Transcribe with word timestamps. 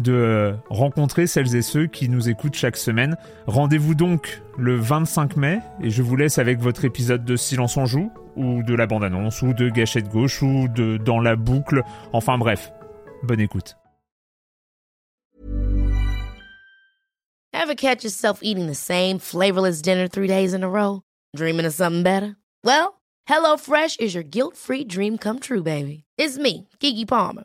de 0.00 0.54
rencontrer 0.70 1.26
celles 1.26 1.54
et 1.56 1.62
ceux 1.62 1.86
qui 1.86 2.08
nous 2.08 2.28
écoutent 2.28 2.54
chaque 2.54 2.76
semaine. 2.76 3.16
Rendez-vous 3.46 3.94
donc 3.94 4.42
le 4.58 4.76
25 4.76 5.36
mai 5.36 5.60
et 5.80 5.90
je 5.90 6.02
vous 6.02 6.16
laisse 6.16 6.38
avec 6.38 6.58
votre 6.60 6.84
épisode 6.84 7.24
de 7.24 7.36
Silence 7.36 7.76
en 7.76 7.86
joue 7.86 8.10
ou 8.36 8.62
de 8.62 8.74
la 8.74 8.86
bande-annonce 8.86 9.42
ou 9.42 9.52
de 9.52 9.68
Gâchette 9.68 10.08
gauche 10.08 10.42
ou 10.42 10.68
de 10.68 10.96
Dans 10.96 11.20
la 11.20 11.36
boucle. 11.36 11.82
Enfin 12.12 12.38
bref, 12.38 12.72
bonne 13.22 13.40
écoute. 13.40 13.76
Ever 17.52 17.74
catch 17.74 18.04
yourself 18.04 18.40
eating 18.42 18.66
the 18.66 18.74
same 18.74 19.18
flavorless 19.18 19.80
dinner 19.80 20.06
three 20.06 20.28
days 20.28 20.52
in 20.52 20.62
a 20.62 20.68
row? 20.68 21.02
Dreaming 21.34 21.64
of 21.64 21.72
something 21.72 22.02
better? 22.02 22.36
Well, 22.62 23.00
HelloFresh 23.26 24.00
is 24.00 24.14
your 24.14 24.24
guilt-free 24.24 24.84
dream 24.84 25.16
come 25.16 25.38
true, 25.40 25.62
baby. 25.62 26.04
It's 26.18 26.36
me, 26.36 26.68
Kiki 26.78 27.06
Palmer. 27.06 27.44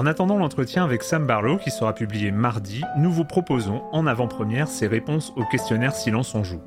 En 0.00 0.06
attendant 0.06 0.38
l'entretien 0.38 0.82
avec 0.82 1.02
Sam 1.02 1.26
Barlow 1.26 1.58
qui 1.58 1.70
sera 1.70 1.94
publié 1.94 2.30
mardi, 2.30 2.82
nous 2.96 3.12
vous 3.12 3.26
proposons 3.26 3.82
en 3.92 4.06
avant-première 4.06 4.66
ses 4.66 4.86
réponses 4.86 5.30
au 5.36 5.44
questionnaire 5.44 5.94
Silence 5.94 6.34
on 6.34 6.42
joue. 6.42 6.62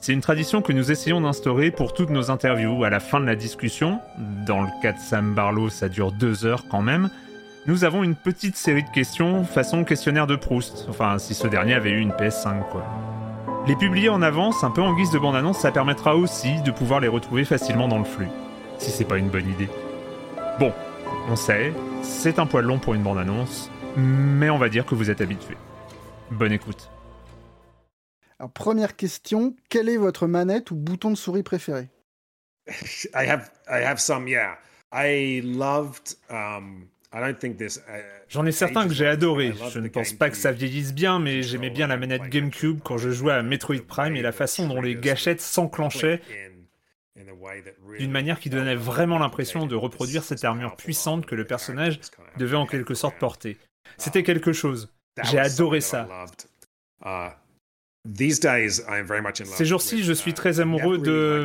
C'est 0.00 0.14
une 0.14 0.22
tradition 0.22 0.62
que 0.62 0.72
nous 0.72 0.90
essayons 0.90 1.20
d'instaurer 1.20 1.70
pour 1.70 1.92
toutes 1.92 2.08
nos 2.08 2.30
interviews 2.30 2.82
à 2.82 2.88
la 2.88 2.98
fin 2.98 3.20
de 3.20 3.26
la 3.26 3.36
discussion. 3.36 4.00
Dans 4.46 4.62
le 4.62 4.70
cas 4.80 4.92
de 4.92 4.98
Sam 4.98 5.34
Barlow, 5.34 5.68
ça 5.68 5.90
dure 5.90 6.12
deux 6.12 6.46
heures 6.46 6.64
quand 6.70 6.80
même. 6.80 7.10
Nous 7.66 7.84
avons 7.84 8.04
une 8.04 8.14
petite 8.14 8.56
série 8.56 8.84
de 8.84 8.88
questions 8.88 9.44
façon 9.44 9.84
questionnaire 9.84 10.26
de 10.26 10.36
Proust. 10.36 10.86
Enfin, 10.88 11.18
si 11.18 11.34
ce 11.34 11.48
dernier 11.48 11.74
avait 11.74 11.90
eu 11.90 12.00
une 12.00 12.12
PS5, 12.12 12.66
quoi. 12.70 12.86
Les 13.66 13.76
publier 13.76 14.08
en 14.08 14.22
avance, 14.22 14.64
un 14.64 14.70
peu 14.70 14.80
en 14.80 14.94
guise 14.94 15.10
de 15.10 15.18
bande-annonce, 15.18 15.58
ça 15.58 15.72
permettra 15.72 16.16
aussi 16.16 16.62
de 16.62 16.70
pouvoir 16.70 17.00
les 17.00 17.08
retrouver 17.08 17.44
facilement 17.44 17.86
dans 17.86 17.98
le 17.98 18.06
flux. 18.06 18.30
Si 18.78 18.90
c'est 18.90 19.04
pas 19.04 19.18
une 19.18 19.28
bonne 19.28 19.50
idée. 19.50 19.68
Bon, 20.58 20.72
on 21.28 21.36
sait, 21.36 21.72
c'est 22.02 22.38
un 22.38 22.46
poil 22.46 22.64
long 22.64 22.78
pour 22.78 22.94
une 22.94 23.02
bande-annonce, 23.02 23.70
mais 23.96 24.50
on 24.50 24.58
va 24.58 24.68
dire 24.68 24.86
que 24.86 24.94
vous 24.94 25.10
êtes 25.10 25.20
habitué. 25.20 25.56
Bonne 26.30 26.52
écoute. 26.52 26.90
Alors, 28.38 28.50
première 28.50 28.96
question, 28.96 29.54
quelle 29.68 29.88
est 29.88 29.96
votre 29.96 30.26
manette 30.26 30.70
ou 30.70 30.74
bouton 30.74 31.10
de 31.10 31.16
souris 31.16 31.42
préféré? 31.42 31.88
I 33.14 33.28
have 33.28 33.50
I 33.68 33.84
have 33.84 33.98
some 33.98 34.28
yeah. 34.28 34.56
I 34.92 35.40
loved 35.44 36.16
um 36.30 36.88
I 37.12 37.20
don't 37.20 37.38
think 37.38 37.56
this 37.58 37.78
uh, 37.88 38.00
J'en 38.28 38.46
ai 38.46 38.52
certains 38.52 38.88
que 38.88 38.94
j'ai 38.94 39.06
adoré. 39.06 39.52
Je 39.70 39.78
ne 39.78 39.88
pense 39.88 40.12
pas 40.12 40.30
que 40.30 40.36
ça 40.36 40.52
vieillisse 40.52 40.94
bien, 40.94 41.18
mais 41.18 41.42
j'aimais 41.42 41.70
bien 41.70 41.86
la 41.86 41.96
manette 41.96 42.28
GameCube 42.30 42.80
quand 42.82 42.98
je 42.98 43.10
jouais 43.10 43.34
à 43.34 43.42
Metroid 43.42 43.82
Prime 43.86 44.16
et 44.16 44.22
la 44.22 44.32
façon 44.32 44.66
dont 44.66 44.80
les 44.80 44.94
gâchettes 44.94 45.40
s'enclenchaient 45.40 46.20
d'une 47.98 48.10
manière 48.10 48.40
qui 48.40 48.50
donnait 48.50 48.74
vraiment 48.74 49.18
l'impression 49.18 49.66
de 49.66 49.74
reproduire 49.74 50.24
cette 50.24 50.44
armure 50.44 50.76
puissante 50.76 51.26
que 51.26 51.34
le 51.34 51.44
personnage 51.44 52.00
devait 52.38 52.56
en 52.56 52.66
quelque 52.66 52.94
sorte 52.94 53.18
porter. 53.18 53.58
C'était 53.98 54.22
quelque 54.22 54.52
chose. 54.52 54.92
J'ai 55.24 55.38
adoré 55.38 55.80
ça. 55.80 56.08
Ces 59.44 59.64
jours-ci, 59.64 60.02
je 60.02 60.12
suis 60.12 60.34
très 60.34 60.58
amoureux 60.58 60.98
de... 60.98 61.44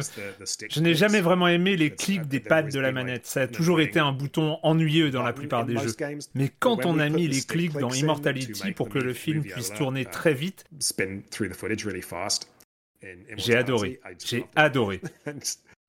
Je 0.72 0.79
n'ai 0.79 0.95
jamais 0.95 1.22
vraiment 1.22 1.47
aimé 1.47 1.77
les 1.77 1.94
clics 1.94 2.27
des 2.27 2.39
pads 2.39 2.63
de 2.63 2.79
la 2.79 2.91
manette. 2.91 3.27
Ça 3.27 3.41
a 3.41 3.47
toujours 3.47 3.79
été 3.79 4.00
un 4.00 4.11
bouton 4.11 4.57
ennuyeux 4.63 5.11
dans 5.11 5.22
la 5.22 5.33
plupart 5.33 5.66
des 5.66 5.77
jeux. 5.77 5.95
Mais 6.33 6.50
quand 6.59 6.85
on 6.85 6.97
a 7.00 7.09
mis 7.09 7.27
les 7.27 7.41
clics 7.41 7.73
dans 7.73 7.91
Immortality 7.91 8.72
pour 8.72 8.89
que 8.89 9.00
le 9.00 9.13
film 9.13 9.44
puisse 9.44 9.73
tourner 9.73 10.06
très 10.06 10.33
vite, 10.33 10.66
j'ai 13.38 13.56
adoré. 13.56 14.00
J'ai 14.24 14.46
adoré. 14.56 15.02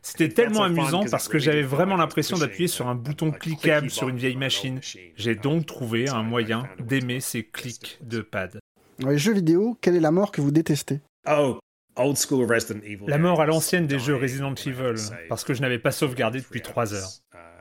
C'était 0.00 0.28
tellement 0.28 0.62
amusant 0.62 1.04
parce 1.10 1.28
que 1.28 1.38
j'avais 1.38 1.62
vraiment 1.62 1.96
l'impression 1.96 2.38
d'appuyer 2.38 2.68
sur 2.68 2.86
un 2.86 2.94
bouton 2.94 3.32
cliquable 3.32 3.90
sur 3.90 4.08
une 4.08 4.16
vieille 4.16 4.36
machine. 4.36 4.80
J'ai 5.16 5.34
donc 5.34 5.66
trouvé 5.66 6.08
un 6.08 6.22
moyen 6.22 6.68
d'aimer 6.78 7.20
ces 7.20 7.44
clics 7.44 7.98
de 8.02 8.20
pad. 8.20 8.60
Dans 9.00 9.10
les 9.10 9.18
jeux 9.18 9.34
vidéo, 9.34 9.76
quelle 9.80 9.96
est 9.96 10.00
la 10.00 10.10
mort 10.10 10.32
que 10.32 10.40
vous 10.40 10.50
détestez? 10.50 11.00
Oh, 11.28 11.58
old 11.96 12.16
school 12.16 12.50
Resident 12.50 12.80
Evil. 12.84 13.04
La 13.06 13.18
mort 13.18 13.40
à 13.40 13.46
l'ancienne 13.46 13.86
des 13.86 13.98
jeux 13.98 14.16
Resident 14.16 14.54
Evil, 14.54 14.94
parce 15.28 15.44
que 15.44 15.52
je 15.52 15.60
n'avais 15.60 15.78
pas 15.78 15.92
sauvegardé 15.92 16.40
depuis 16.40 16.62
3 16.62 16.94
heures. 16.94 17.10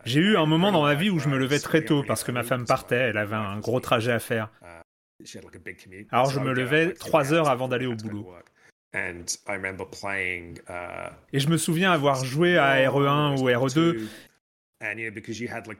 J'ai 0.05 0.21
eu 0.21 0.37
un 0.37 0.45
moment 0.45 0.71
dans 0.71 0.83
ma 0.83 0.95
vie 0.95 1.09
où 1.09 1.19
je 1.19 1.27
me 1.27 1.37
levais 1.37 1.59
très 1.59 1.83
tôt 1.83 2.03
parce 2.07 2.23
que 2.23 2.31
ma 2.31 2.43
femme 2.43 2.65
partait, 2.65 2.95
elle 2.95 3.17
avait 3.17 3.35
un 3.35 3.59
gros 3.59 3.79
trajet 3.79 4.11
à 4.11 4.19
faire. 4.19 4.49
Alors 6.11 6.29
je 6.29 6.39
me 6.39 6.53
levais 6.53 6.93
3 6.93 7.33
heures 7.33 7.49
avant 7.49 7.67
d'aller 7.67 7.87
au 7.87 7.95
boulot. 7.95 8.31
Et 11.33 11.39
je 11.39 11.49
me 11.49 11.57
souviens 11.57 11.91
avoir 11.91 12.23
joué 12.23 12.57
à 12.57 12.75
RE1 12.89 13.39
ou 13.39 13.49
RE2, 13.49 14.07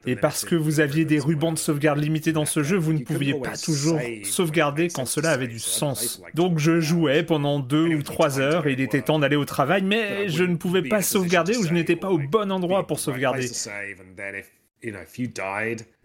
et 0.07 0.15
parce 0.15 0.43
que 0.43 0.55
vous 0.55 0.79
aviez 0.79 1.05
des 1.05 1.19
rubans 1.19 1.53
de 1.53 1.59
sauvegarde 1.59 1.99
limités 1.99 2.31
dans 2.31 2.45
ce 2.45 2.63
jeu, 2.63 2.77
vous 2.77 2.93
ne 2.93 3.03
pouviez 3.03 3.39
pas 3.39 3.55
toujours 3.55 3.99
sauvegarder 4.23 4.87
quand 4.87 5.05
cela 5.05 5.31
avait 5.31 5.47
du 5.47 5.59
sens. 5.59 6.21
Donc 6.33 6.57
je 6.57 6.79
jouais 6.79 7.21
pendant 7.23 7.59
deux 7.59 7.93
ou 7.93 8.01
trois 8.01 8.39
heures 8.39 8.65
et 8.65 8.73
il 8.73 8.81
était 8.81 9.03
temps 9.03 9.19
d'aller 9.19 9.35
au 9.35 9.45
travail, 9.45 9.83
mais 9.83 10.29
je 10.29 10.43
ne 10.43 10.55
pouvais 10.55 10.81
pas 10.81 11.03
sauvegarder 11.03 11.55
ou 11.57 11.63
je 11.63 11.73
n'étais 11.73 11.95
pas 11.95 12.09
au 12.09 12.17
bon 12.17 12.51
endroit 12.51 12.87
pour 12.87 12.99
sauvegarder. 12.99 13.47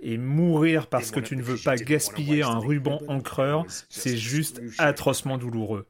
Et 0.01 0.19
mourir 0.19 0.87
parce 0.87 1.11
que 1.11 1.21
tu 1.21 1.37
ne 1.37 1.43
veux 1.43 1.57
pas 1.57 1.77
gaspiller 1.77 2.43
un 2.43 2.59
ruban 2.59 3.01
encreur, 3.09 3.65
c'est 3.89 4.17
juste 4.19 4.61
atrocement 4.79 5.39
douloureux. 5.39 5.87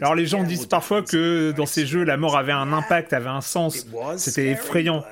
Alors 0.00 0.14
les 0.14 0.26
gens 0.26 0.42
disent 0.42 0.66
parfois 0.66 1.02
que 1.02 1.52
dans 1.52 1.66
ces 1.66 1.86
jeux, 1.86 2.04
la 2.04 2.16
mort 2.16 2.36
avait 2.36 2.52
un 2.52 2.72
impact, 2.72 3.12
avait 3.12 3.28
un 3.28 3.40
sens. 3.40 3.86
C'était 4.16 4.48
effrayant. 4.48 5.04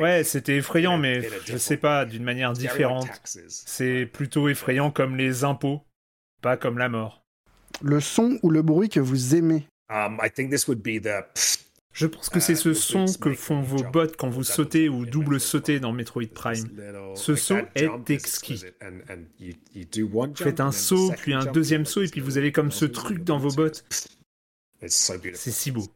Ouais, 0.00 0.24
c'était 0.24 0.56
effrayant, 0.56 0.98
mais 0.98 1.28
je 1.46 1.56
sais 1.56 1.76
pas, 1.76 2.04
d'une 2.04 2.24
manière 2.24 2.52
différente. 2.52 3.08
C'est 3.48 4.06
plutôt 4.06 4.48
effrayant 4.48 4.90
comme 4.90 5.16
les 5.16 5.44
impôts, 5.44 5.82
pas 6.42 6.56
comme 6.56 6.78
la 6.78 6.88
mort. 6.88 7.22
Le 7.82 8.00
son 8.00 8.38
ou 8.42 8.50
le 8.50 8.62
bruit 8.62 8.88
que 8.88 9.00
vous 9.00 9.34
aimez 9.34 9.66
Um, 9.90 10.18
I 10.22 10.28
think 10.28 10.50
this 10.50 10.68
would 10.68 10.82
be 10.82 11.00
the 11.00 11.24
Je 11.98 12.06
pense 12.06 12.28
que 12.28 12.38
c'est 12.38 12.54
ce 12.54 12.74
son 12.74 13.06
que 13.06 13.34
font 13.34 13.60
vos 13.60 13.82
bottes 13.82 14.16
quand 14.16 14.28
vous 14.28 14.44
sautez 14.44 14.88
ou 14.88 15.04
double 15.04 15.40
sautez 15.40 15.80
dans 15.80 15.90
Metroid 15.90 16.28
Prime. 16.32 16.70
Ce 17.16 17.34
saut 17.34 17.56
est 17.74 18.10
exquis. 18.10 18.64
Vous 20.12 20.34
faites 20.36 20.60
un 20.60 20.70
saut, 20.70 21.12
puis 21.18 21.34
un 21.34 21.44
deuxième 21.46 21.86
saut, 21.86 22.02
et 22.02 22.08
puis 22.08 22.20
vous 22.20 22.38
avez 22.38 22.52
comme 22.52 22.70
ce 22.70 22.84
truc 22.84 23.24
dans 23.24 23.38
vos 23.38 23.50
bottes. 23.50 23.84
C'est 24.86 25.50
si 25.50 25.72
beau. 25.72 25.88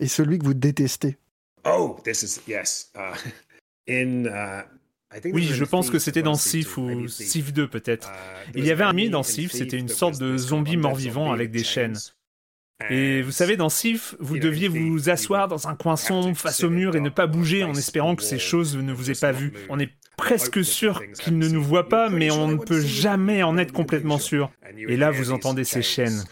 et 0.00 0.08
celui 0.08 0.38
que 0.38 0.44
vous 0.44 0.54
détestez 0.54 1.18
Oh, 1.66 1.98
this 2.02 2.22
is 2.22 2.40
yes. 2.48 2.90
Uh, 2.96 3.14
in 3.88 4.24
uh, 4.24 4.64
I 5.14 5.20
think 5.20 5.34
Oui, 5.34 5.44
je 5.44 5.64
pense 5.64 5.90
que 5.90 5.98
c'était 5.98 6.22
dans 6.22 6.34
Sif 6.34 6.78
ou. 6.78 7.06
Sif 7.08 7.52
2 7.52 7.68
peut-être. 7.68 8.08
Uh, 8.08 8.52
Il 8.54 8.64
y 8.64 8.70
avait 8.70 8.84
un 8.84 8.88
ami 8.88 9.10
dans 9.10 9.22
Sif, 9.22 9.52
c'était 9.52 9.76
une 9.76 9.90
sorte 9.90 10.18
de 10.18 10.38
zombie 10.38 10.78
mort-vivant 10.78 11.30
avec 11.30 11.50
des 11.50 11.62
chaînes. 11.62 11.98
Et 12.90 13.22
vous 13.22 13.30
savez, 13.30 13.56
dans 13.56 13.68
Sif, 13.68 14.14
vous 14.20 14.38
deviez 14.38 14.68
vous 14.68 15.10
asseoir 15.10 15.48
dans 15.48 15.68
un 15.68 15.74
coin 15.74 15.96
sombre 15.96 16.36
face 16.36 16.64
au 16.64 16.70
mur 16.70 16.96
et 16.96 17.00
ne 17.00 17.10
pas 17.10 17.26
bouger 17.26 17.64
en 17.64 17.74
espérant 17.74 18.16
que 18.16 18.22
ces 18.22 18.38
choses 18.38 18.76
ne 18.76 18.92
vous 18.92 19.10
aient 19.10 19.20
pas 19.20 19.32
vu. 19.32 19.52
On 19.68 19.78
est 19.78 19.90
presque 20.16 20.64
sûr 20.64 21.02
qu'il 21.20 21.38
ne 21.38 21.48
nous 21.48 21.62
voit 21.62 21.88
pas, 21.88 22.08
mais 22.08 22.30
on 22.30 22.48
ne 22.48 22.56
peut 22.56 22.80
jamais 22.80 23.42
en 23.42 23.58
être 23.58 23.72
complètement 23.72 24.18
sûr. 24.18 24.50
Et 24.76 24.96
là, 24.96 25.10
vous 25.10 25.32
entendez 25.32 25.64
ces 25.64 25.82
chaînes. 25.82 26.24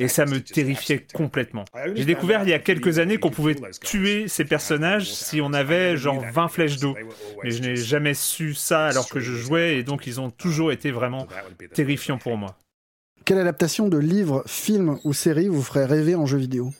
Et 0.00 0.08
ça 0.08 0.24
me 0.24 0.40
terrifiait 0.40 1.06
complètement. 1.12 1.66
J'ai 1.94 2.06
découvert 2.06 2.42
il 2.42 2.48
y 2.48 2.54
a 2.54 2.58
quelques 2.58 2.98
années 2.98 3.18
qu'on 3.18 3.30
pouvait 3.30 3.56
tuer 3.82 4.28
ces 4.28 4.46
personnages 4.46 5.12
si 5.12 5.42
on 5.42 5.52
avait 5.52 5.98
genre 5.98 6.24
20 6.32 6.48
flèches 6.48 6.78
d'eau. 6.78 6.96
Mais 7.44 7.50
je 7.50 7.60
n'ai 7.60 7.76
jamais 7.76 8.14
su 8.14 8.54
ça 8.54 8.86
alors 8.86 9.10
que 9.10 9.20
je 9.20 9.34
jouais 9.34 9.76
et 9.76 9.82
donc 9.82 10.06
ils 10.06 10.18
ont 10.18 10.30
toujours 10.30 10.72
été 10.72 10.90
vraiment 10.90 11.28
terrifiants 11.74 12.16
pour 12.16 12.38
moi. 12.38 12.56
Quelle 13.30 13.38
adaptation 13.38 13.86
de 13.86 13.96
livre, 13.96 14.42
film 14.48 14.98
ou 15.04 15.12
série 15.12 15.46
vous 15.46 15.62
ferait 15.62 15.84
rêver 15.84 16.16
en 16.16 16.26
jeu 16.26 16.36
vidéo? 16.36 16.72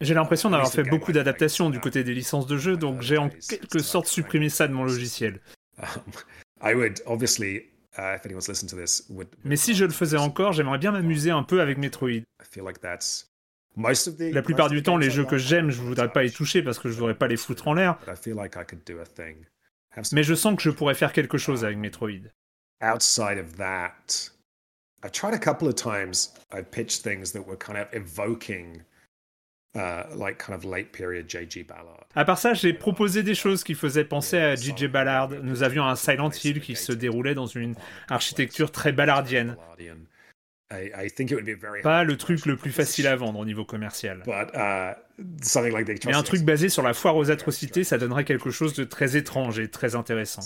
J'ai 0.00 0.14
l'impression 0.14 0.48
d'avoir 0.48 0.72
fait 0.72 0.84
beaucoup 0.84 1.12
d'adaptations 1.12 1.68
du 1.68 1.80
côté 1.80 2.02
des 2.02 2.14
licences 2.14 2.46
de 2.46 2.56
jeux, 2.56 2.78
donc 2.78 3.02
j'ai 3.02 3.18
en 3.18 3.28
quelque 3.28 3.80
sorte 3.80 4.06
supprimé 4.06 4.48
ça 4.48 4.68
de 4.68 4.72
mon 4.72 4.84
logiciel. 4.84 5.38
Mais 9.44 9.56
si 9.56 9.74
je 9.74 9.84
le 9.84 9.92
faisais 9.92 10.16
encore, 10.16 10.54
j'aimerais 10.54 10.78
bien 10.78 10.92
m'amuser 10.92 11.30
un 11.30 11.42
peu 11.42 11.60
avec 11.60 11.76
Metroid. 11.76 12.22
La 14.32 14.40
plupart 14.40 14.70
du 14.70 14.82
temps, 14.82 14.96
les 14.96 15.10
jeux 15.10 15.26
que 15.26 15.36
j'aime, 15.36 15.68
je 15.68 15.82
voudrais 15.82 16.10
pas 16.10 16.24
y 16.24 16.30
toucher 16.30 16.62
parce 16.62 16.78
que 16.78 16.88
je 16.88 16.94
voudrais 16.94 17.16
pas 17.16 17.28
les 17.28 17.36
foutre 17.36 17.68
en 17.68 17.74
l'air. 17.74 17.98
Mais 20.12 20.22
je 20.22 20.34
sens 20.34 20.56
que 20.56 20.62
je 20.62 20.70
pourrais 20.70 20.94
faire 20.94 21.12
quelque 21.12 21.38
chose 21.38 21.64
avec 21.64 21.78
Metroid. 21.78 22.30
Outside 22.82 23.38
of 23.38 23.56
that, 23.56 24.30
I've 25.02 25.12
tried 25.12 25.34
a 25.34 25.38
couple 25.38 25.68
of 25.68 25.74
times. 25.74 26.32
I 26.52 26.62
pitched 26.62 27.02
things 27.02 27.32
that 27.32 27.46
were 27.46 27.56
kind 27.56 27.78
of 27.78 27.88
evoking 27.92 28.82
Uh, 29.76 30.02
like 30.16 30.36
kind 30.44 30.52
of 30.52 30.64
late 30.64 30.90
period 30.90 31.28
J.G. 31.28 31.62
Ballard. 31.62 32.04
À 32.16 32.24
part 32.24 32.38
ça, 32.38 32.54
j'ai 32.54 32.72
proposé 32.72 33.22
des 33.22 33.36
choses 33.36 33.62
qui 33.62 33.76
faisaient 33.76 34.04
penser 34.04 34.36
à 34.36 34.56
J.J. 34.56 34.88
Ballard. 34.88 35.28
Nous 35.44 35.62
avions 35.62 35.86
un 35.86 35.94
Silent 35.94 36.30
Hill 36.42 36.60
qui 36.60 36.74
se 36.74 36.90
déroulait 36.90 37.34
dans 37.36 37.46
une 37.46 37.76
architecture 38.08 38.72
très 38.72 38.90
ballardienne. 38.90 39.56
Pas 41.82 42.04
le 42.04 42.16
truc 42.16 42.46
le 42.46 42.56
plus 42.56 42.70
facile 42.70 43.06
à 43.06 43.16
vendre 43.16 43.38
au 43.38 43.44
niveau 43.44 43.64
commercial. 43.64 44.22
Uh, 44.26 44.94
Mais 46.06 46.14
un 46.14 46.22
truc 46.22 46.42
basé 46.42 46.68
sur 46.68 46.82
la 46.82 46.94
foire 46.94 47.16
aux 47.16 47.30
atrocités, 47.30 47.84
ça 47.84 47.98
donnerait 47.98 48.24
quelque 48.24 48.50
chose 48.50 48.74
de 48.74 48.84
très 48.84 49.16
étrange 49.16 49.58
et 49.58 49.68
très 49.68 49.94
intéressant. 49.96 50.42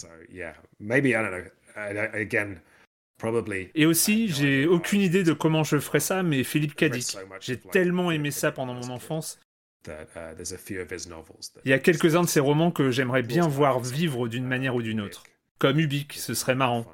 Et 3.75 3.87
aussi, 3.87 4.29
j'ai 4.29 4.67
aucune 4.67 5.01
idée 5.01 5.25
de 5.25 5.33
comment 5.33 5.63
je 5.63 5.79
ferais 5.79 6.01
ça, 6.01 6.23
mais 6.23 6.43
Philippe 6.43 6.75
Cadic. 6.75 7.17
J'ai 7.41 7.59
tellement 7.59 8.11
aimé 8.11 8.31
ça 8.31 8.51
pendant 8.51 8.75
mon 8.75 8.89
enfance. 8.91 9.39
Uh, 9.87 9.93
Il 11.65 11.71
y 11.71 11.75
a 11.75 11.79
quelques-uns 11.79 12.23
de 12.23 12.29
ces 12.29 12.41
romans 12.41 12.71
que 12.71 12.91
j'aimerais 12.91 13.23
bien 13.23 13.47
voir 13.47 13.81
vivre 13.81 14.29
d'une 14.29 14.47
manière 14.47 14.75
ou 14.75 14.83
d'une 14.83 15.01
autre. 15.01 15.25
Comme 15.59 15.79
Ubik, 15.79 16.15
ce 16.15 16.33
serait 16.33 16.55
marrant. 16.55 16.87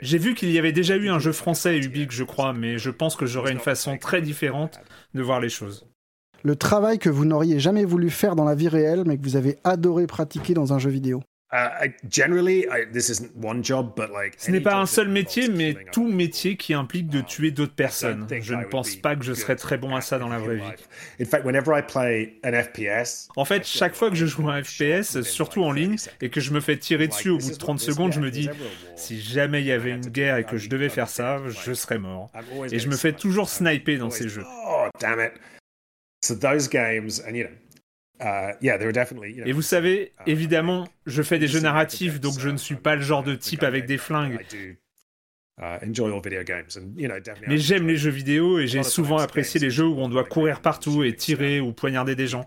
J'ai 0.00 0.18
vu 0.18 0.34
qu'il 0.34 0.50
y 0.50 0.58
avait 0.58 0.72
déjà 0.72 0.96
eu 0.96 1.08
un 1.08 1.18
jeu 1.18 1.32
français 1.32 1.78
Ubik, 1.78 2.10
je 2.10 2.24
crois, 2.24 2.52
mais 2.52 2.78
je 2.78 2.90
pense 2.90 3.16
que 3.16 3.26
j'aurais 3.26 3.52
une 3.52 3.58
façon 3.58 3.98
très 3.98 4.22
différente 4.22 4.80
de 5.14 5.22
voir 5.22 5.40
les 5.40 5.48
choses. 5.48 5.86
Le 6.44 6.56
travail 6.56 6.98
que 6.98 7.10
vous 7.10 7.24
n'auriez 7.24 7.60
jamais 7.60 7.84
voulu 7.84 8.10
faire 8.10 8.34
dans 8.34 8.44
la 8.44 8.54
vie 8.54 8.68
réelle, 8.68 9.04
mais 9.06 9.16
que 9.16 9.22
vous 9.22 9.36
avez 9.36 9.58
adoré 9.62 10.06
pratiquer 10.06 10.54
dans 10.54 10.72
un 10.72 10.78
jeu 10.78 10.90
vidéo. 10.90 11.22
Ce 14.38 14.50
n'est 14.50 14.60
pas 14.62 14.76
un 14.76 14.86
seul 14.86 15.08
métier, 15.08 15.48
mais 15.48 15.76
tout 15.92 16.08
métier 16.10 16.56
qui 16.56 16.72
implique 16.72 17.08
de 17.08 17.20
tuer 17.20 17.50
d'autres 17.50 17.74
personnes. 17.74 18.26
Je 18.40 18.54
ne 18.54 18.64
pense 18.64 18.96
pas 18.96 19.16
que 19.16 19.24
je 19.24 19.34
serais 19.34 19.56
très 19.56 19.76
bon 19.76 19.94
à 19.94 20.00
ça 20.00 20.18
dans 20.18 20.28
la 20.28 20.38
vraie 20.38 20.56
vie. 20.56 20.62
En 23.36 23.44
fait, 23.44 23.66
chaque 23.66 23.94
fois 23.94 24.08
que 24.08 24.16
je 24.16 24.24
joue 24.26 24.48
un 24.48 24.62
FPS, 24.62 25.20
surtout 25.22 25.62
en 25.62 25.72
ligne, 25.72 25.96
et 26.22 26.30
que 26.30 26.40
je 26.40 26.52
me 26.52 26.60
fais 26.60 26.78
tirer 26.78 27.06
dessus 27.08 27.28
au 27.28 27.38
bout 27.38 27.50
de 27.50 27.56
30 27.56 27.78
secondes, 27.80 28.12
je 28.12 28.20
me 28.20 28.30
dis, 28.30 28.48
si 28.96 29.20
jamais 29.20 29.60
il 29.60 29.66
y 29.66 29.72
avait 29.72 29.90
une 29.90 30.06
guerre 30.08 30.38
et 30.38 30.44
que 30.44 30.56
je 30.56 30.70
devais 30.70 30.88
faire 30.88 31.08
ça, 31.08 31.38
je 31.48 31.72
serais 31.74 31.98
mort. 31.98 32.30
Et 32.70 32.78
je 32.78 32.88
me 32.88 32.96
fais 32.96 33.12
toujours 33.12 33.48
sniper 33.50 33.98
dans 33.98 34.10
ces 34.10 34.28
jeux. 34.28 34.44
Et 39.46 39.52
vous 39.52 39.62
savez, 39.62 40.12
uh, 40.26 40.30
évidemment, 40.30 40.88
je 41.06 41.22
fais 41.22 41.38
des 41.38 41.48
jeux 41.48 41.60
narratifs, 41.60 42.20
donc 42.20 42.38
je 42.38 42.48
ne 42.48 42.56
suis 42.56 42.76
pas 42.76 42.96
le 42.96 43.02
genre 43.02 43.22
de 43.22 43.34
type 43.34 43.62
avec 43.62 43.86
des 43.86 43.98
flingues. 43.98 44.44
Uh, 45.60 45.78
Mais 47.46 47.58
j'aime 47.58 47.86
les 47.86 47.96
jeux 47.96 48.10
vidéo 48.10 48.58
et 48.58 48.66
j'ai 48.66 48.82
souvent 48.82 49.18
apprécié 49.18 49.60
les 49.60 49.70
jeux 49.70 49.86
où 49.86 49.98
on 49.98 50.08
doit 50.08 50.24
courir 50.24 50.60
partout 50.60 51.04
et 51.04 51.14
tirer 51.14 51.60
ou 51.60 51.72
poignarder 51.72 52.16
des 52.16 52.26
gens. 52.26 52.44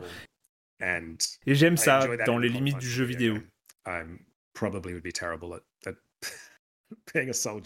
Et 0.82 1.56
j'aime 1.56 1.78
ça 1.78 2.08
dans 2.26 2.38
les 2.38 2.50
limites 2.50 2.78
du 2.78 2.90
jeu 2.90 3.06
vidéo. 3.06 3.38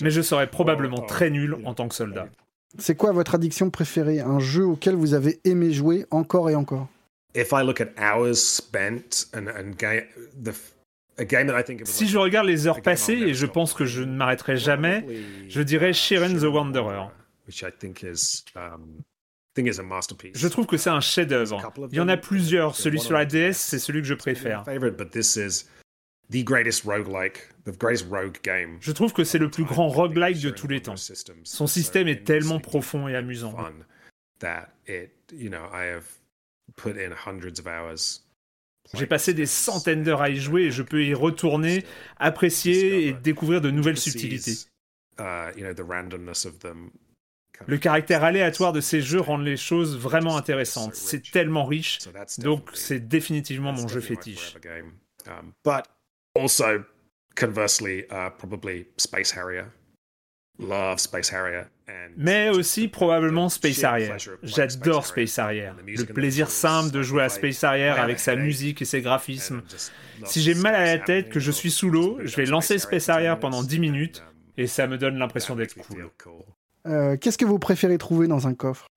Mais 0.02 0.12
je 0.12 0.22
serais 0.22 0.50
probablement 0.50 1.02
très 1.02 1.30
nul 1.30 1.58
en 1.66 1.74
tant 1.74 1.88
que 1.88 1.96
soldat. 1.96 2.30
C'est 2.78 2.96
quoi 2.96 3.12
votre 3.12 3.36
addiction 3.36 3.70
préférée? 3.70 4.20
Un 4.20 4.40
jeu 4.40 4.66
auquel 4.66 4.96
vous 4.96 5.14
avez 5.14 5.40
aimé 5.44 5.72
jouer 5.72 6.06
encore 6.12 6.50
et 6.50 6.56
encore? 6.56 6.88
Si 11.86 12.08
je 12.08 12.18
regarde 12.18 12.48
les 12.48 12.68
heures 12.68 12.82
passées, 12.82 13.14
et 13.14 13.34
je 13.34 13.46
pense 13.46 13.74
que 13.74 13.86
je 13.86 14.02
ne 14.04 14.16
m'arrêterai 14.16 14.58
jamais, 14.58 15.06
je 15.48 15.62
dirais 15.62 15.94
Shiren 15.94 16.38
the 16.40 16.44
Wanderer. 16.44 17.08
Je 20.36 20.48
trouve 20.48 20.66
que 20.66 20.78
c'est 20.78 20.90
un 20.90 21.02
chef-d'œuvre. 21.02 21.74
Il 21.92 21.98
y 21.98 22.00
en 22.00 22.08
a 22.08 22.18
plusieurs. 22.18 22.76
Celui 22.76 23.00
sur 23.00 23.14
la 23.14 23.26
DS, 23.26 23.54
c'est 23.54 23.80
celui 23.80 24.02
que 24.02 24.08
je 24.08 24.14
préfère. 24.14 24.64
Je 28.80 28.92
trouve 28.92 29.14
que 29.14 29.24
c'est 29.24 29.40
le 29.40 29.50
plus 29.50 29.66
grand 29.66 29.90
roguelike 29.90 30.40
de 30.42 30.52
tous 30.52 30.68
les 30.68 30.82
temps. 30.82 30.96
Son 31.44 31.68
système 31.68 32.08
est 32.08 32.24
tellement 32.24 32.60
profond 32.60 33.08
et 33.08 33.16
amusant. 33.16 33.56
J'ai 38.94 39.06
passé 39.06 39.34
des 39.34 39.46
centaines 39.46 40.04
d'heures 40.04 40.22
à 40.22 40.30
y 40.30 40.38
jouer 40.38 40.64
et 40.64 40.72
je 40.72 40.82
peux 40.82 41.04
y 41.04 41.14
retourner, 41.14 41.86
apprécier 42.18 43.08
et 43.08 43.14
découvrir 43.14 43.62
de 43.62 43.70
nouvelles 43.70 43.98
subtilités. 43.98 44.58
Uh, 45.20 45.52
Le 47.68 47.78
caractère 47.78 48.24
aléatoire 48.24 48.74
de 48.74 48.82
ces 48.82 49.02
jeux 49.02 49.20
rend 49.20 49.38
les 49.38 49.58
choses 49.58 49.98
vraiment 49.98 50.38
intéressantes. 50.38 50.96
C'est 50.96 51.30
tellement 51.32 51.66
riche, 51.66 52.00
donc 52.40 52.70
c'est 52.74 53.00
définitivement 53.00 53.74
mon 53.74 53.88
jeu 53.88 54.02
fétiche. 54.02 54.56
Um, 55.28 55.54
but 55.66 55.84
also, 56.34 56.86
conversely, 57.36 58.06
uh, 58.10 58.30
probably 58.38 58.88
Space 58.98 59.36
Harrier. 59.36 59.66
Love 60.60 61.00
Space 61.00 61.32
Harrier. 61.32 61.64
Mais 62.18 62.50
aussi 62.50 62.88
probablement 62.88 63.50
Space 63.50 63.84
Harrier. 63.84 64.12
J'adore 64.44 65.06
Space 65.06 65.38
Harrier. 65.40 65.72
Le 65.86 66.06
plaisir 66.06 66.50
simple 66.50 66.92
de 66.92 67.02
jouer 67.02 67.24
à 67.24 67.30
Space 67.30 67.64
Harrier 67.64 67.90
avec 67.90 68.20
sa 68.20 68.36
musique 68.36 68.82
et 68.82 68.86
ses 68.86 69.02
graphismes. 69.02 69.62
Si 70.26 70.42
j'ai 70.42 70.54
mal 70.56 70.76
à 70.76 70.86
la 70.86 71.00
tête, 71.00 71.30
que 71.30 71.40
je 71.40 71.52
suis 71.52 71.72
sous 71.72 71.90
l'eau, 71.90 72.20
je 72.24 72.36
vais 72.36 72.46
lancer 72.46 72.78
Space 72.78 73.10
Harrier 73.10 73.36
pendant 73.40 73.64
10 73.64 73.80
minutes 73.80 74.24
et 74.58 74.68
ça 74.68 74.88
me 74.88 74.98
donne 74.98 75.18
l'impression 75.18 75.56
d'être 75.56 75.76
cool. 75.76 76.10
Euh, 76.88 77.18
Qu'est-ce 77.18 77.38
que 77.38 77.46
vous 77.46 77.60
préférez 77.60 77.98
trouver 77.98 78.28
dans 78.28 78.48
un 78.48 78.54
coffre? 78.54 78.88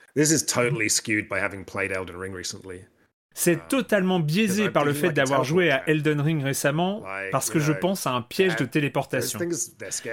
C'est 3.35 3.69
totalement 3.69 4.21
biaisé 4.21 4.71
par 4.71 4.85
le 4.85 4.93
fait 4.93 5.13
d'avoir 5.13 5.45
joué 5.45 5.71
à 5.71 5.89
Elden 5.89 6.21
Ring 6.21 6.43
récemment, 6.43 7.03
parce 7.31 7.51
que 7.51 7.59
je 7.59 7.73
pense 7.73 8.07
à 8.07 8.13
un 8.13 8.23
piège 8.23 8.57
de 8.57 8.65
téléportation. 8.65 9.39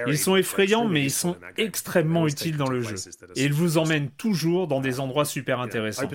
Ils 0.08 0.18
sont 0.18 0.36
effrayants, 0.36 0.88
mais 0.88 1.04
ils 1.04 1.12
sont 1.12 1.36
extrêmement 1.58 2.28
utiles 2.28 2.58
dans 2.58 2.70
le 2.70 2.82
jeu. 2.82 2.96
Et 3.36 3.46
ils 3.46 3.54
vous 3.54 3.78
emmènent 3.78 4.10
toujours 4.10 4.68
dans 4.68 4.82
des 4.82 5.00
endroits 5.00 5.26
super 5.26 5.60
intéressants. 5.60 6.08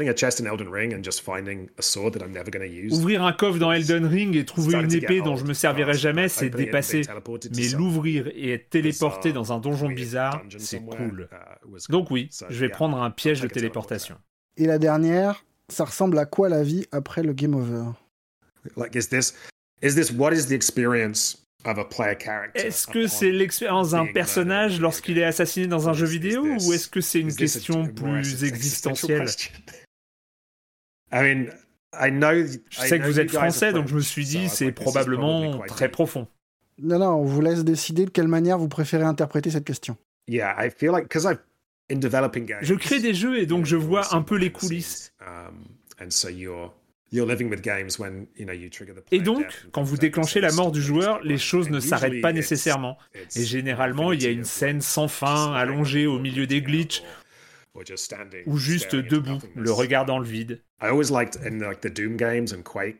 Ouvrir 2.90 3.24
un 3.24 3.32
coffre 3.32 3.58
dans 3.58 3.72
Elden 3.72 4.06
Ring 4.06 4.36
et 4.36 4.44
trouver 4.44 4.76
une 4.76 4.92
épée 4.92 5.20
dont 5.20 5.36
je 5.36 5.44
me 5.44 5.54
servirai 5.54 5.94
jamais, 5.94 6.28
c'est 6.28 6.50
dépassé. 6.50 7.02
Mais 7.56 7.68
l'ouvrir 7.68 8.28
et 8.34 8.52
être 8.52 8.70
téléporté 8.70 9.32
dans 9.32 9.52
un 9.52 9.58
donjon 9.58 9.88
bizarre, 9.88 10.42
c'est 10.58 10.80
cool. 10.80 11.28
Donc 11.88 12.10
oui, 12.10 12.28
je 12.48 12.60
vais 12.60 12.68
prendre 12.68 13.02
un 13.02 13.10
piège 13.10 13.40
de 13.40 13.48
téléportation. 13.48 14.16
Et 14.56 14.66
la 14.66 14.78
dernière, 14.78 15.44
ça 15.72 15.84
ressemble 15.84 16.18
à 16.18 16.26
quoi 16.26 16.48
la 16.48 16.62
vie 16.62 16.86
après 16.92 17.22
le 17.22 17.32
game 17.32 17.54
over? 17.54 17.90
Est-ce 22.54 22.86
que 22.86 23.06
c'est 23.06 23.30
l'expérience 23.30 23.90
d'un 23.90 24.06
personnage 24.06 24.80
lorsqu'il 24.80 25.18
est 25.18 25.24
assassiné 25.24 25.66
dans 25.66 25.88
un 25.88 25.92
jeu 25.92 26.06
vidéo 26.06 26.44
ou 26.44 26.72
est-ce 26.72 26.88
que 26.88 27.00
c'est 27.00 27.20
une 27.20 27.34
question 27.34 27.86
plus 27.88 28.44
existentielle? 28.44 29.26
Je 31.12 31.50
sais 32.70 32.98
que 32.98 33.06
vous 33.06 33.20
êtes 33.20 33.30
français, 33.30 33.72
donc 33.72 33.86
je 33.86 33.94
me 33.94 34.00
suis 34.00 34.24
dit 34.24 34.48
c'est 34.48 34.72
probablement 34.72 35.60
très 35.66 35.88
profond. 35.88 36.26
Non, 36.82 36.98
non, 36.98 37.10
on 37.10 37.24
vous 37.24 37.40
laisse 37.40 37.62
décider 37.62 38.04
de 38.04 38.10
quelle 38.10 38.26
manière 38.26 38.58
vous 38.58 38.66
préférez 38.66 39.04
interpréter 39.04 39.50
cette 39.50 39.64
question. 39.64 39.96
Yeah, 40.26 40.56
I 40.58 40.70
feel 40.70 40.90
like 40.90 41.04
because 41.04 41.24
I've 41.24 41.38
in 41.90 41.96
developing 41.96 42.46
games. 42.46 42.62
Je 42.62 42.74
crée 42.74 43.00
des 43.00 43.14
jeux 43.14 43.38
et 43.38 43.46
donc 43.46 43.66
je 43.66 43.76
vois 43.76 44.14
un 44.14 44.22
peu 44.22 44.36
les 44.36 44.50
coulisses. 44.50 45.12
Um, 45.20 45.64
Et 49.12 49.20
donc, 49.20 49.66
quand 49.70 49.82
vous 49.82 49.96
déclenchez 49.96 50.40
la 50.40 50.52
mort 50.52 50.72
du 50.72 50.82
joueur, 50.82 51.22
les 51.22 51.38
choses 51.38 51.70
ne 51.70 51.78
s'arrêtent 51.78 52.20
pas 52.20 52.32
nécessairement. 52.32 52.98
Et 53.36 53.44
généralement, 53.44 54.12
il 54.12 54.22
y 54.22 54.26
a 54.26 54.30
une 54.30 54.44
scène 54.44 54.80
sans 54.80 55.06
fin, 55.06 55.52
allongée 55.52 56.06
au 56.06 56.18
milieu 56.18 56.46
des 56.46 56.60
glitches, 56.60 57.02
ou 58.46 58.56
juste 58.56 58.94
debout, 58.94 59.38
le 59.56 59.72
regard 59.72 60.06
dans 60.06 60.18
le 60.18 60.26
vide. 60.26 60.60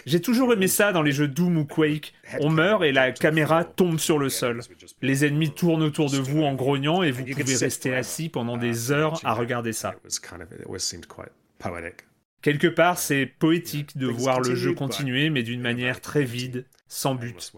J'ai 0.07 0.21
toujours 0.21 0.52
aimé 0.52 0.69
ça 0.69 0.93
dans 0.93 1.02
les 1.02 1.12
jeux 1.12 1.28
Doom 1.28 1.59
ou 1.59 1.64
Quake. 1.64 2.14
On 2.40 2.50
meurt 2.50 2.83
et 2.83 2.93
la 2.93 3.12
caméra 3.12 3.64
tombe 3.64 3.99
sur 3.99 4.19
le 4.19 4.28
sol. 4.28 4.61
Les 5.02 5.25
ennemis 5.25 5.50
tournent 5.52 5.83
autour 5.83 6.11
de 6.11 6.19
vous 6.19 6.43
en 6.43 6.54
grognant 6.54 7.02
et 7.02 7.11
vous 7.11 7.25
pouvez 7.25 7.57
rester 7.57 7.95
assis 7.95 8.28
pendant 8.28 8.57
des 8.57 8.90
heures 8.90 9.21
à 9.25 9.35
regarder 9.35 9.73
ça. 9.73 9.95
Quelque 12.43 12.66
part, 12.66 12.99
c'est 12.99 13.26
poétique 13.26 13.97
de 13.97 14.07
voir 14.07 14.40
le 14.40 14.54
jeu 14.54 14.75
continuer, 14.75 15.31
mais 15.31 15.43
d'une 15.43 15.62
manière 15.62 16.00
très 16.00 16.25
vide, 16.25 16.66
sans 16.88 17.14
but. 17.14 17.52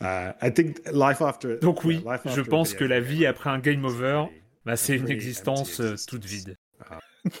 Uh, 0.00 0.32
I, 0.42 0.48
uh, 0.48 0.50
think 0.50 0.80
life 0.92 1.22
after. 1.22 1.58
Donc 1.58 1.84
oui, 1.84 2.02
yeah, 2.04 2.12
life 2.12 2.20
je 2.24 2.28
after 2.30 2.40
a 2.40 2.44
pense 2.44 2.74
que 2.74 2.84
la 2.84 3.00
vie 3.00 3.24
après 3.24 3.48
un 3.48 3.58
game 3.58 3.84
over, 3.84 4.26
bah, 4.64 4.76
c'est 4.76 4.96
une 4.96 5.08
existence 5.08 5.80
euh, 5.80 5.96
toute 6.06 6.24
vide. 6.24 6.56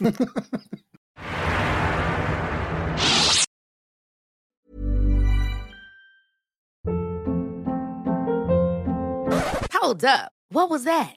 Hold 9.72 10.04
up. 10.04 10.32
What 10.50 10.70
was 10.70 10.84
that? 10.84 11.16